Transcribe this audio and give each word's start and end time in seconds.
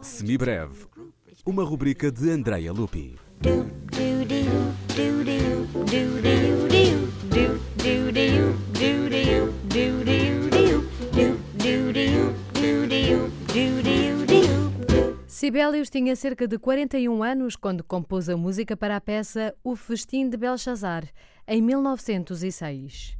Semibreve, 0.00 0.86
uma 1.44 1.64
rubrica 1.64 2.10
de 2.10 2.30
Andrea 2.30 2.72
Lupi. 2.72 3.16
Sibelius 15.26 15.90
tinha 15.90 16.16
cerca 16.16 16.48
de 16.48 16.58
41 16.58 17.22
anos 17.22 17.56
quando 17.56 17.84
compôs 17.84 18.28
a 18.28 18.36
música 18.36 18.76
para 18.76 18.96
a 18.96 19.00
peça 19.00 19.54
O 19.62 19.76
Festim 19.76 20.28
de 20.28 20.36
Belshazzar, 20.36 21.04
em 21.46 21.62
1906. 21.62 23.16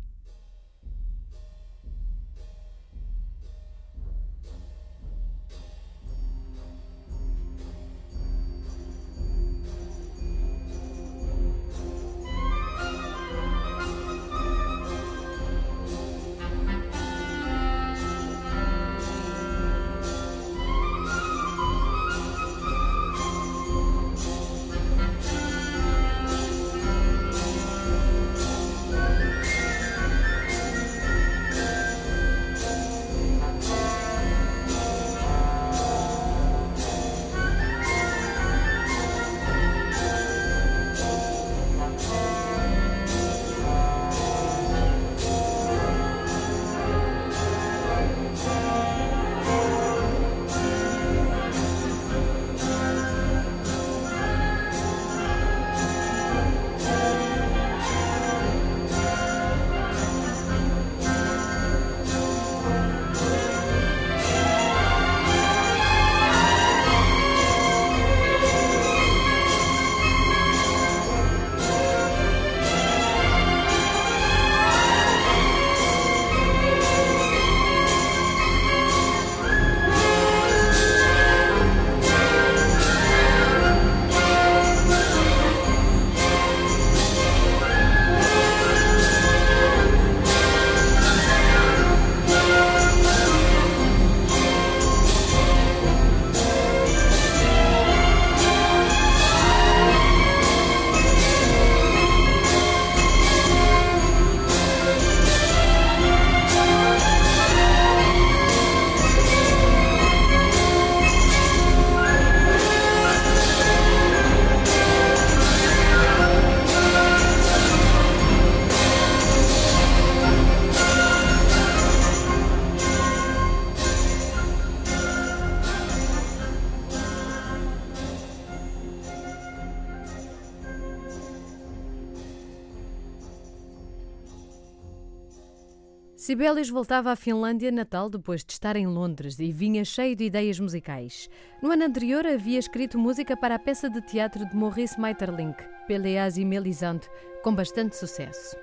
Sibelius 136.27 136.69
voltava 136.69 137.13
à 137.13 137.15
Finlândia 137.15 137.71
natal 137.71 138.11
depois 138.11 138.45
de 138.45 138.53
estar 138.53 138.75
em 138.75 138.85
Londres 138.85 139.39
e 139.39 139.53
vinha 139.53 139.85
cheio 139.85 140.17
de 140.17 140.25
ideias 140.25 140.59
musicais. 140.59 141.31
No 141.63 141.71
ano 141.71 141.85
anterior 141.85 142.27
havia 142.27 142.59
escrito 142.59 142.99
música 142.99 143.37
para 143.37 143.55
a 143.55 143.59
peça 143.61 143.89
de 143.89 144.01
teatro 144.01 144.45
de 144.45 144.57
Maurice 144.57 144.99
Maeterlinck, 144.99 145.63
Peleas 145.87 146.37
e 146.37 146.45
Melisande, 146.45 147.09
com 147.45 147.55
bastante 147.55 147.95
sucesso. 147.95 148.57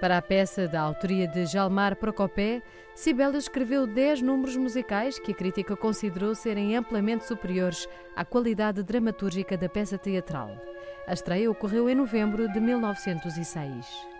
Para 0.00 0.18
a 0.18 0.22
peça 0.22 0.68
da 0.68 0.82
autoria 0.82 1.26
de 1.26 1.46
Jalmar 1.46 1.96
Procopé, 1.96 2.62
Sibelius 2.94 3.46
escreveu 3.46 3.88
10 3.88 4.22
números 4.22 4.56
musicais 4.56 5.18
que 5.18 5.32
a 5.32 5.34
crítica 5.34 5.76
considerou 5.76 6.32
serem 6.32 6.76
amplamente 6.76 7.26
superiores 7.26 7.88
à 8.14 8.24
qualidade 8.24 8.84
dramatúrgica 8.84 9.56
da 9.56 9.68
peça 9.68 9.98
teatral. 9.98 10.48
A 11.08 11.12
estreia 11.12 11.50
ocorreu 11.50 11.90
em 11.90 11.96
novembro 11.96 12.48
de 12.52 12.60
1906. 12.60 14.13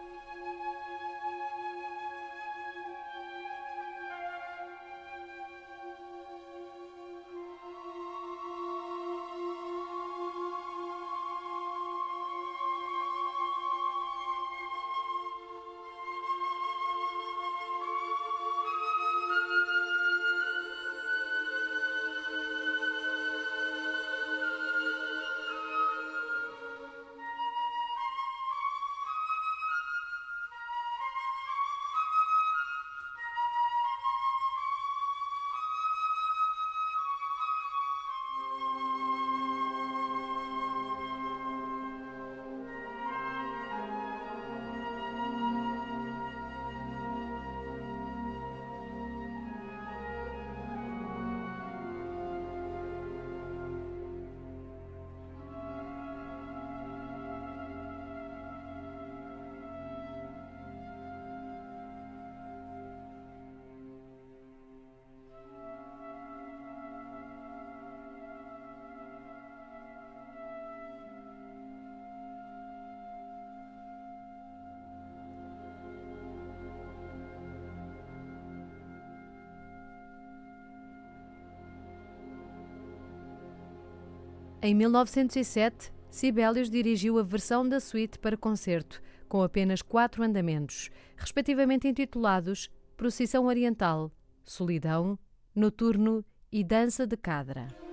Em 84.65 84.75
1907, 84.75 85.93
Sibelius 86.11 86.71
dirigiu 86.71 87.19
a 87.19 87.23
versão 87.23 87.69
da 87.69 87.79
suíte 87.79 88.19
para 88.19 88.35
concerto, 88.35 89.03
com 89.29 89.43
apenas 89.43 89.83
quatro 89.83 90.23
andamentos, 90.23 90.89
respectivamente 91.19 91.87
intitulados 91.87 92.71
Procissão 92.97 93.45
Oriental, 93.45 94.11
Solidão, 94.43 95.19
Noturno 95.55 96.25
e 96.51 96.65
Dança 96.65 97.07
de 97.07 97.15
Cadra. 97.15 97.84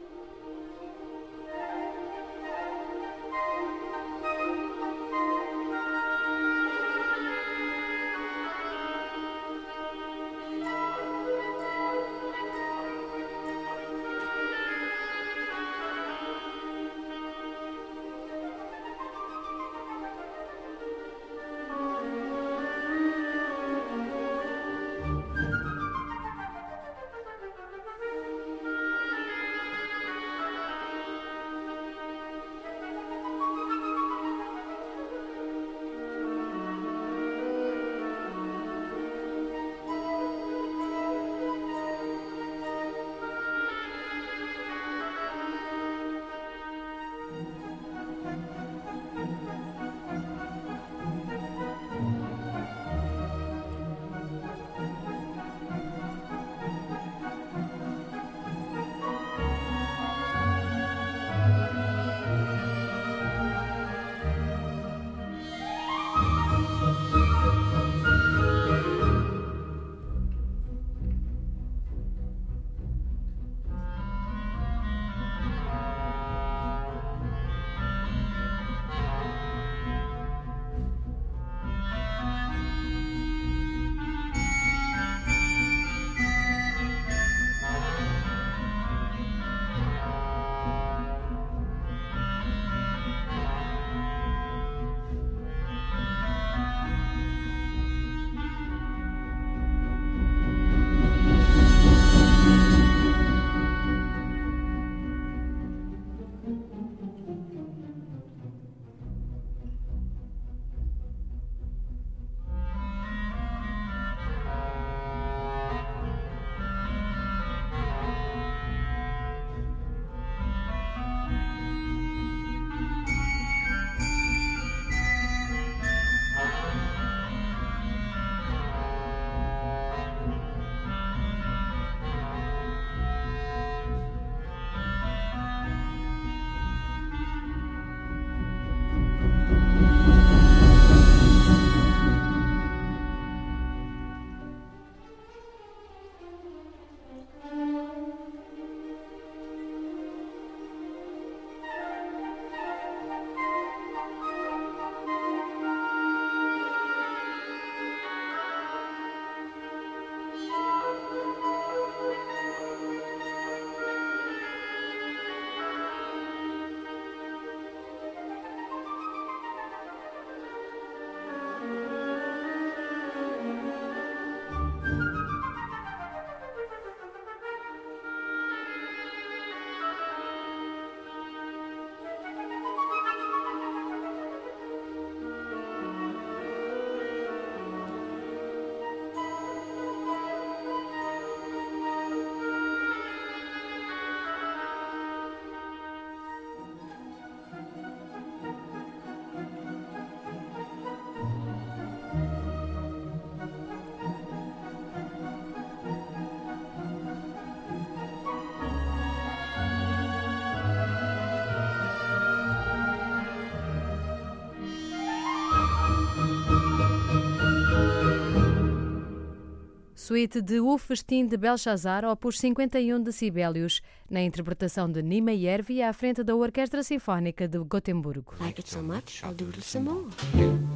Suíte 220.12 220.42
de 220.42 220.60
O 220.60 220.78
Festim 220.78 221.26
de 221.26 221.38
Belshazzar, 221.38 222.04
opus 222.04 222.38
51 222.38 223.02
de 223.02 223.14
Sibelius, 223.14 223.80
na 224.10 224.22
interpretação 224.22 224.92
de 224.92 225.02
Nima 225.02 225.32
Yervi 225.32 225.82
à 225.82 225.94
frente 225.94 226.22
da 226.22 226.36
Orquestra 226.36 226.84
Sinfónica 226.84 227.48
de 227.48 227.58
Gotemburgo. 227.60 228.34
Like 228.42 228.60
it 228.60 228.70
so 228.70 228.84
much, 228.84 229.24
I'll 229.24 229.34
doodle 229.34 229.62
some 229.62 229.90
more. 229.90 230.08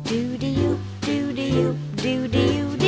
Doody-oop, 0.05 0.79
doody-oop, 1.01 1.75
doody-oop, 1.97 2.84